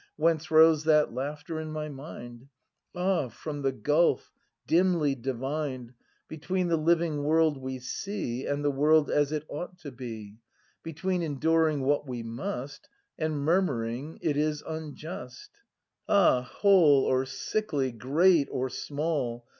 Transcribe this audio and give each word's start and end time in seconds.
Whence 0.15 0.49
rose 0.49 0.83
that 0.85 1.13
laughter 1.13 1.59
in 1.59 1.71
my 1.71 1.87
mind? 1.87 2.47
Ah, 2.95 3.27
from 3.29 3.61
the 3.61 3.71
gulf, 3.71 4.31
dimly 4.65 5.13
divined. 5.13 5.93
Between 6.27 6.69
the 6.69 6.75
living 6.75 7.23
world 7.23 7.55
we 7.59 7.77
see 7.77 8.47
And 8.47 8.65
the 8.65 8.71
world 8.71 9.11
as 9.11 9.31
it 9.31 9.45
ought 9.47 9.77
to 9.81 9.91
be. 9.91 10.37
Between 10.81 11.21
enduring 11.21 11.81
what 11.81 12.07
we 12.09 12.23
must. 12.23 12.89
And 13.19 13.41
murmuring, 13.41 14.17
it 14.23 14.37
is 14.37 14.63
unjust! 14.63 15.51
Ah, 16.09 16.41
whole 16.41 17.03
or 17.05 17.23
sickly, 17.27 17.91
great 17.91 18.47
or 18.49 18.69
small. 18.71 19.45